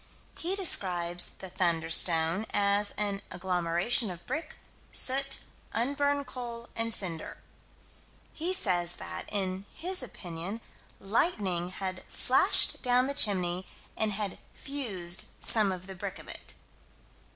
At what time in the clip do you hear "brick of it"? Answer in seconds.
15.93-16.55